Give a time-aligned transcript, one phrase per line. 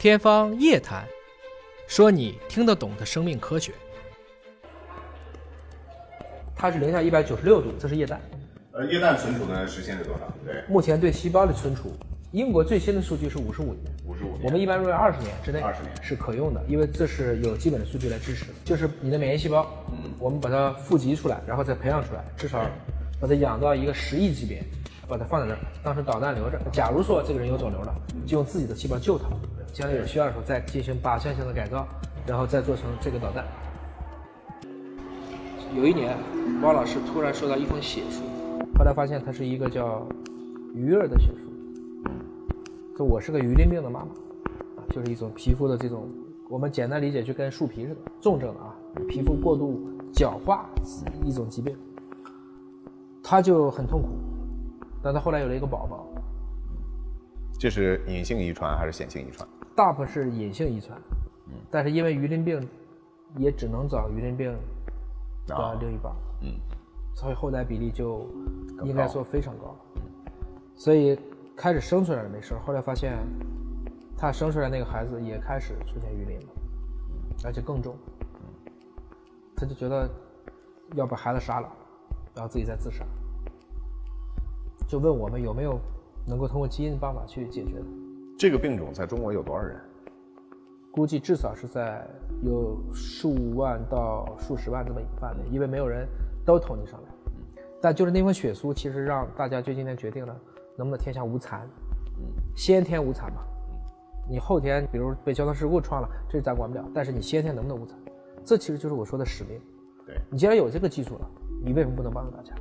[0.00, 1.04] 天方夜谭，
[1.86, 3.70] 说你听得懂的生命科学。
[6.56, 8.18] 它是零下一百九十六度，这是液氮。
[8.72, 10.20] 呃，液氮存储的时间是多少？
[10.42, 11.92] 对，目前对细胞的存储，
[12.32, 14.44] 英国最新的数据是五十五年，五十五年。
[14.44, 18.52] 我们一般认为二十年之内二十年是可用的，因为这是有基本的数据来支持的。
[18.64, 22.64] 就是你的免疫细胞，嗯我们把它富集出来，然后再培养出来，至少
[23.20, 24.64] 把它养到一个十亿级别，
[25.06, 26.58] 把它放在那儿当成导弹留着。
[26.72, 27.94] 假如说这个人有肿瘤了，
[28.26, 29.26] 就用自己的细胞救他，
[29.72, 31.86] 将来有需要的时候再进行靶向性的改造，
[32.26, 33.44] 然后再做成这个导弹。
[35.76, 36.16] 有一年，
[36.62, 38.22] 汪老师突然收到一封血书，
[38.76, 40.06] 后来发现它是一个叫
[40.74, 41.50] 鱼儿的血书。
[42.98, 44.08] 就我是个鱼鳞病的妈妈，
[44.90, 46.06] 就是一种皮肤的这种，
[46.48, 48.74] 我们简单理解就跟树皮似的，重症的啊，
[49.08, 49.80] 皮肤过度
[50.12, 50.68] 角化
[51.24, 51.74] 一种疾病，
[53.22, 54.08] 她就很痛苦，
[55.02, 56.06] 但她后来有了一个宝宝，
[57.58, 59.48] 这是隐性遗传还是显性遗传？
[59.74, 61.00] 大部分是隐性遗传，
[61.70, 62.68] 但是因为鱼鳞病，
[63.36, 64.54] 也只能找鱼鳞病
[65.46, 65.74] 的啊。
[65.80, 66.52] 另一半，嗯，
[67.14, 68.26] 所以后代比例就
[68.84, 69.74] 应该说非常高，
[70.74, 71.18] 所以
[71.56, 73.16] 开始生出来了没事，后来发现
[74.18, 76.46] 他生出来那个孩子也开始出现鱼鳞了，
[77.44, 77.96] 而且更重，
[79.56, 80.10] 他就觉得
[80.94, 81.72] 要把孩子杀了，
[82.34, 83.04] 然后自己再自杀，
[84.86, 85.80] 就问我们有没有
[86.26, 87.84] 能够通过基因的办法去解决的。
[88.40, 89.78] 这个病种在中国有多少人？
[90.90, 92.08] 估计至少是在
[92.42, 96.08] 有数万到数十万这么一个范围，因为没有人
[96.42, 97.08] 都投你上来。
[97.82, 100.34] 但就是那份血书，其实让大家就今天决定了
[100.74, 101.68] 能不能天下无残，
[102.56, 103.42] 先天无残嘛。
[104.26, 107.94] 你后天比如被交通事故撞了，这咱管不了，但是你先天能不能无残，
[108.42, 109.60] 这其实就是我说的使命。
[110.06, 111.30] 对，你既然有这个技术了，
[111.62, 112.54] 你为什么不能帮助大家？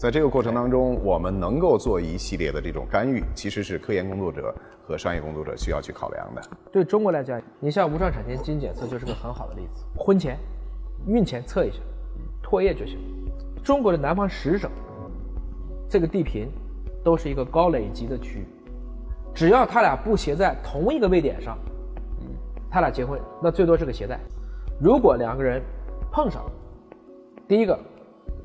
[0.00, 6.40] 在这个过程当中，我们能够做一系列的这种干预，其实是科研工作者和商业工作者需要去考量的。
[6.72, 9.84] 对中国来讲，你像无创产前基因检测就是个很好的例子。
[9.94, 10.38] 婚前、
[11.06, 11.80] 孕前测一下，
[12.42, 12.98] 唾液就行。
[13.62, 14.70] 中国的南方十省，
[15.86, 16.48] 这个地频
[17.04, 18.46] 都是一个高累积的区域，
[19.34, 21.58] 只要他俩不携在同一个位点上，
[22.70, 24.18] 他俩结婚，那最多是个携带。
[24.80, 25.60] 如果两个人
[26.10, 26.52] 碰上了，
[27.46, 27.78] 第一个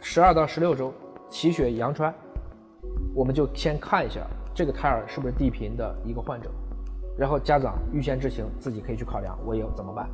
[0.00, 0.92] 十二到十六周
[1.34, 2.14] 脐血阳穿，
[3.12, 4.20] 我们就先看一下
[4.54, 6.48] 这个胎儿是不是地贫的一个患者，
[7.18, 10.08] 然后家长预先知情，自己可以去考量我有怎么办，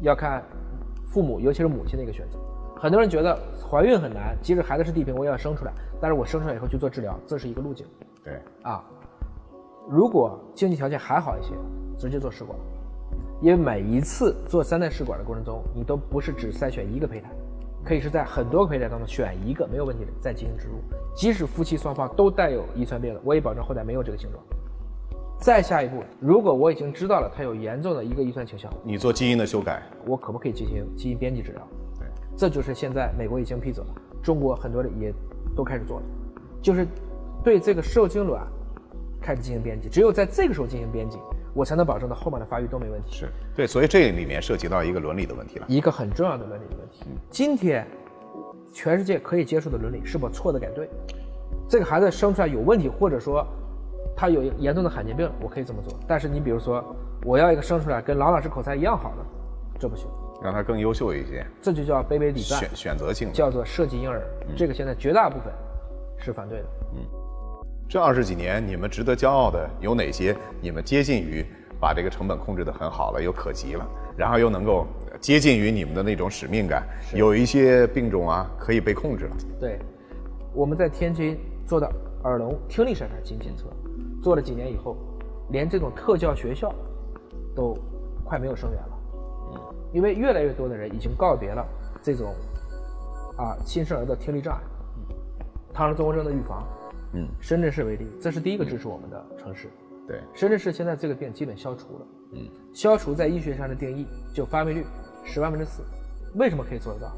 [0.00, 0.42] 要看
[1.06, 2.38] 父母，尤其是母亲的一个选择。
[2.74, 3.38] 很多人觉得
[3.70, 7.86] 怀孕很难，即使孩子是地贫，我也要生出来，但是我生出来以后去做治疗，这是一个路径
[8.24, 8.82] 对，啊。
[9.86, 11.52] 如果经济条件还好一些，
[11.98, 12.58] 直接做试管，
[13.42, 17.28] 因为每一次做三代试管的过程中，你都不是只筛选一个胚胎，
[17.84, 20.74] 可以是在很多个胚胎当中选一个没有问题的再进行植入。
[21.14, 24.42] 即使夫妻双方都带有遗传病的，我也保证后代没有这个形状。
[25.38, 31.62] 再下一步，如果我已经知道了他有严重的一个遗传倾向，你做基因的修改，我可不可以进行基因编辑治疗？
[31.98, 32.06] 对，
[32.36, 35.12] 这就是现在美国已经批准了，中国很多的也
[35.54, 36.06] 都开始做了，
[36.62, 36.86] 就是
[37.42, 38.46] 对这个受精卵
[39.20, 41.18] 开始进行编辑，只有在这个时候进行编辑，
[41.54, 43.12] 我才能保证它后面的发育都没问题。
[43.12, 45.66] 是对，所以这里面涉及到一个伦理的问题了。
[45.68, 47.04] 一个很重要的伦理的问题。
[47.30, 47.86] 今天，
[48.72, 50.90] 全世界可以接受的伦理是把错的改对。
[51.68, 53.46] 这个孩子生出来有问题，或者说
[54.16, 55.96] 他有严重的罕见病，我可以这么做。
[56.06, 56.84] 但是你比如说，
[57.24, 59.24] 我要一个生出来跟郎老师口才一样好的，
[59.78, 60.06] 这不行，
[60.42, 63.34] 让他更优秀一些，这就叫卑微礼赞选，选择性的。
[63.34, 64.22] 叫做设计婴儿。
[64.56, 65.52] 这个现在绝大部分
[66.18, 66.66] 是反对的。
[67.88, 70.36] 这二十几年，你们值得骄傲的有哪些？
[70.60, 71.44] 你们接近于
[71.80, 73.86] 把这个成本控制得很好了，又可及了，
[74.16, 74.86] 然后又能够
[75.20, 76.82] 接近于你们的那种使命感，
[77.14, 79.36] 有一些病种啊可以被控制了。
[79.60, 79.78] 对，
[80.52, 81.88] 我们在天津做的
[82.24, 83.66] 耳聋听力筛查基因检测，
[84.22, 84.96] 做了几年以后，
[85.50, 86.74] 连这种特教学校
[87.54, 87.76] 都
[88.24, 88.98] 快没有生源了。
[89.52, 89.60] 嗯，
[89.92, 91.64] 因为越来越多的人已经告别了
[92.02, 92.34] 这种
[93.36, 94.60] 啊新生儿的听力障碍。
[95.72, 96.66] 唐氏综合症的预防，
[97.14, 99.68] 嗯，深圳市为例，这是第一个支持我们的城市。
[100.06, 102.06] 对，深圳市现在这个病基本消除了。
[102.32, 104.84] 嗯，消除在医学上的定义就发病率
[105.24, 105.82] 十万分之四，
[106.34, 107.12] 为什么可以做得到？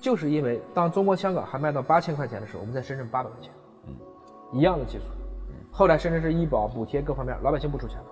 [0.00, 3.52] 就是因为当中国香港还卖到八千块钱的时候，我们在深圳八百块钱，
[3.86, 3.94] 嗯，
[4.52, 5.04] 一样的技术。
[5.70, 8.06] 后来深圳市医保补贴各方面，老百姓不出钱了。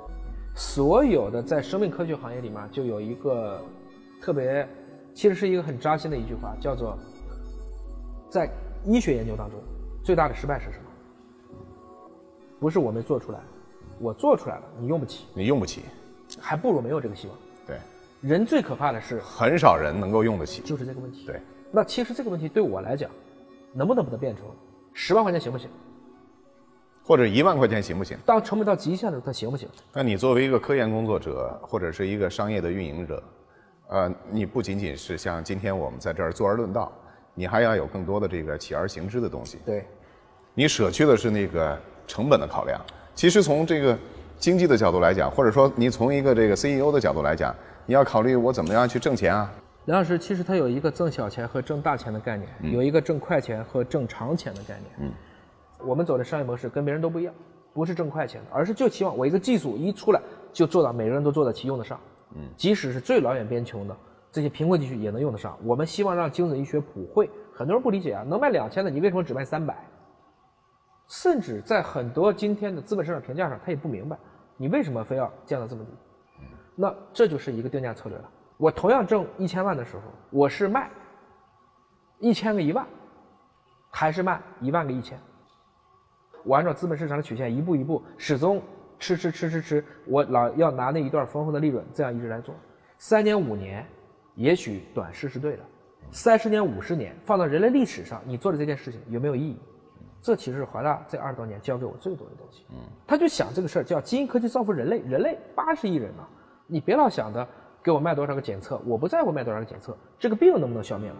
[0.55, 3.61] 所有的在生命科学行业里面就有一个
[4.21, 4.67] 特别，
[5.13, 6.97] 其实是一个很扎心的一句话，叫做
[8.31, 8.49] 在
[8.85, 9.59] 医学研究当中
[10.03, 10.90] 最大的失败是什么？
[12.61, 13.41] 不是我没做出来，
[13.99, 15.83] 我做出来了，你用不起，你用不起。
[16.39, 17.37] 还不如没有这个希望。
[17.67, 17.77] 对，
[18.21, 20.63] 人最可怕的是很少人能够用得起。
[20.63, 21.25] 就是这个问题。
[21.27, 21.41] 对，
[21.73, 23.11] 那其实这个问题对我来讲，
[23.73, 24.45] 能不能把它变成
[24.93, 25.69] 十万块钱行不行？
[27.03, 28.17] 或者一万块钱行不行？
[28.25, 29.69] 当成本到极限的时候，它行不行？
[29.93, 33.23] 那你作为一个科研工作者，或者是一个商业的运营者，
[33.89, 36.93] 呃，你不仅仅是像今天我们在这儿坐而论道，
[37.35, 39.59] 你还要有更多的这个起而行之的东西。
[39.65, 39.85] 对，
[40.55, 41.77] 你舍去的是那个
[42.11, 42.81] 成本的考量。
[43.15, 43.97] 其实从这个
[44.37, 47.55] 经济的角度来讲，或者说你从一个这个 CEO 的角度来讲，
[47.87, 49.53] 你要考虑我怎么样去挣钱啊？
[49.85, 55.11] 梁老师，其实他有一个挣小钱和挣大钱的概念，有一个挣快钱和挣长钱的概念。
[55.11, 55.13] 嗯，
[55.87, 57.33] 我们走的商业模式跟别人都不一样，
[57.73, 60.21] 不是挣快钱的，而是就期望我一个技术一出来
[60.53, 61.99] 就做到每个人都做得起、用得上。
[62.35, 63.97] 嗯，即使是最老远边穷的
[64.33, 65.59] 这些贫困地区也能用得上。
[65.65, 69.77] 我们希望让精准医学普惠，很多人不理解啊，能卖两千的，你为什么只卖三百？
[71.11, 74.17] 甚至在很多今天的资本市场评价上，他也不明白，
[74.57, 75.91] 你为什么非要降到这么低？
[76.77, 78.31] 那这就是一个定价策略了。
[78.57, 80.89] 我同样挣一千万的时候，我是卖
[82.21, 82.87] 一千个一万，
[83.91, 85.19] 还是卖一万个一千？
[86.45, 88.63] 我按照资本市场的曲线一步一步，始终
[89.01, 92.55] 吃吃吃吃吃，我老要拿那一段丰厚的利润，这样一直来做。
[92.99, 93.85] 三年五年，
[94.37, 95.63] 也许短视是对的；
[96.13, 99.59] 三十年五十年，放到人类历史上，你做的这件事情有没有意义？
[100.23, 102.65] 这其实是华大这二十多年教给我最多的东西。
[102.71, 102.77] 嗯，
[103.07, 106.23] 他就想这个事儿叫基因科技造福人类，人类八十亿人呢，
[106.67, 107.47] 你别老想着
[107.83, 111.17] 给我卖多少个检测，我不在乎卖多少个检测，这个病能不能消灭了，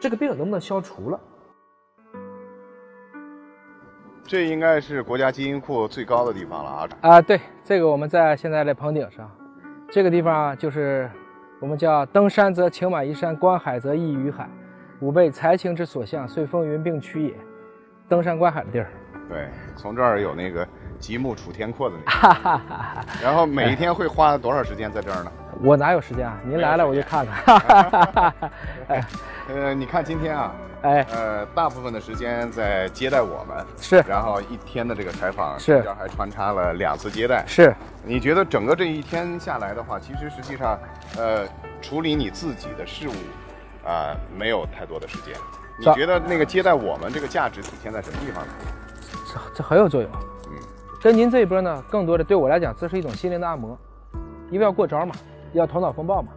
[0.00, 1.20] 这个病能不能消除了？
[4.24, 6.88] 这应该是国家基因库最高的地方了啊！
[7.00, 9.28] 啊，对，这个我们在现在的棚顶上，
[9.90, 11.10] 这个地方就是
[11.60, 14.48] 我们叫登山则青马依山，观海则异于海，
[15.00, 17.34] 吾辈才情之所向，遂风云并驱也。
[18.12, 18.86] 登山观海的地儿，
[19.26, 20.68] 对，从这儿有那个
[21.00, 22.60] 极目楚天阔的那个。
[23.24, 25.32] 然后每一天会花多少时间在这儿呢？
[25.62, 26.36] 我哪有时间啊？
[26.44, 28.34] 您来了我就看看。
[28.88, 29.02] 哎，
[29.48, 37.74] 呃，你看今天啊，哎，呃，大部分的时间在接待我们，是，然后一天的这个采访是中间还穿插了两次接待，是。
[38.04, 40.78] 你觉得整个这一天下来的话，其实实际上，
[41.16, 41.46] 呃，
[41.80, 45.34] 处理你自己的事务，啊、没有太多的时间。
[45.90, 48.52] 你觉得那个接待我们这个价值体现在什么地方呢？
[49.26, 50.10] 这这很有作用。
[50.46, 50.52] 嗯，
[51.02, 53.76] 跟您这一波呢，更多的对我来讲，这是一种心灵的按摩，
[54.50, 55.12] 因为要过招嘛，
[55.52, 56.28] 要头脑风暴嘛。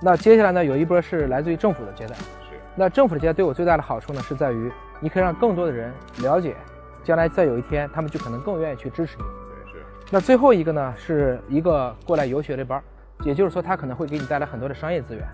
[0.00, 2.14] 那接下来呢，有一波是来自于政府的接待。
[2.14, 5.92] 是，那政府的接待对我最大的好处呢，是在于你可以让更多的人
[6.22, 6.56] 了解，
[7.04, 9.24] 将来再有一天，他们就可能更愿意去支持你。
[9.24, 12.82] 对是，那最后一个呢，是一个过来游学的班儿，
[13.22, 15.28] 也就是说，他可能会给你带来很多的商业资源。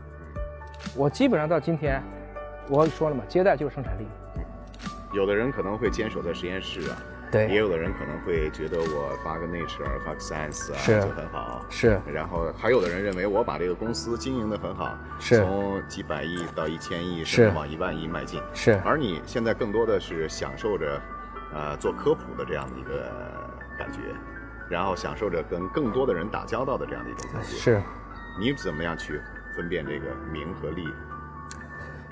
[0.97, 2.03] 我基本上到今天，
[2.69, 4.07] 我说了嘛，接待就是生产力。
[5.13, 6.97] 有的人可能会坚守在实验室啊，
[7.31, 18.43] 对也有的人可能会觉得我发个 Nature、发个 Science 啊是就很好，是然后还有的人认为我把这个公司经营的很好，是从几百亿到一千亿，是甚至往一万亿迈进。
[18.55, 21.01] 是而你现在更多的是享受着，
[21.53, 23.09] 呃，做科普的这样的一个
[23.79, 24.01] 感觉，
[24.69, 27.51] 然后享受着跟更多的人打交道的这样的一种感觉。
[27.51, 27.81] 是。
[28.37, 29.21] 你怎么样去
[29.55, 30.89] 分辨这个名和利？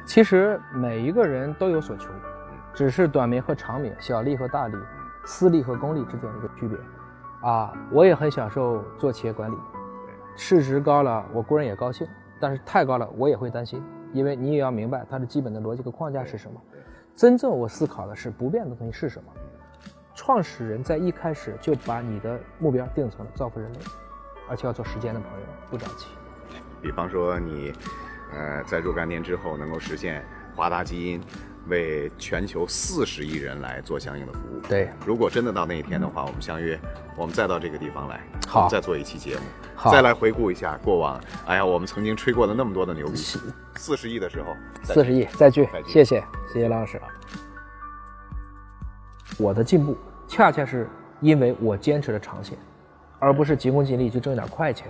[0.05, 2.11] 其实每一个人都有所求，
[2.75, 4.77] 只是短命和长命、小利和大利、
[5.25, 6.77] 私利和公利之间的一个区别。
[7.41, 9.57] 啊，我也很享受做企业管理，
[10.37, 12.07] 市值高了，我固然也高兴，
[12.41, 13.83] 但是太高了，我也会担心，
[14.13, 16.61] 因为你也要明白它的基本的逻辑和框架是什么。
[17.17, 19.33] 真正我思考的是不变的东西是什么。
[20.15, 23.79] 创始人在一开始就把你的目标定成了造福人类，
[24.49, 26.07] 而且要做时间的朋友，不着急。
[26.81, 27.73] 比方说你，
[28.35, 30.25] 呃，在若干年之后能够实现
[30.55, 31.21] 华大基因
[31.69, 34.61] 为全球四十亿人来做相应的服务。
[34.69, 36.79] 对，如果真的到那一天的话，我们相约，
[37.17, 39.43] 我们再到这个地方来，好再做一期节目，
[39.77, 41.21] 好再来回顾一下过往。
[41.47, 43.17] 哎呀，我们曾经吹过的那么多的牛逼，
[43.77, 47.01] 四十亿的时候，再四十亿再聚再，聚谢谢谢谢郎老师。
[49.39, 49.97] 我的进步
[50.27, 50.89] 恰恰是
[51.21, 52.59] 因为我坚持了长线，
[53.19, 54.89] 而不是急功近利去挣一点快钱。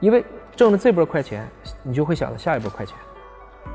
[0.00, 0.24] 因为
[0.56, 1.46] 挣了这波快钱，
[1.82, 2.96] 你就会想着下一波快钱。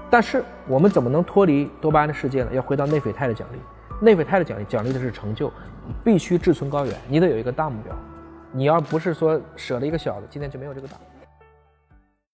[0.09, 2.49] 但是我们怎么能脱离多巴胺的世界呢？
[2.51, 3.59] 要回到内啡肽的奖励。
[4.01, 5.51] 内啡肽的奖励，奖励的是成就，
[6.03, 7.95] 必须志存高远，你得有一个大目标。
[8.51, 10.97] 你要不是说舍了一个小的，今天就没有这个大。